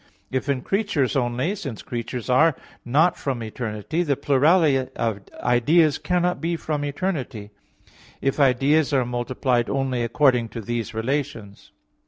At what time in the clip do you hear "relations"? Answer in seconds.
10.95-11.71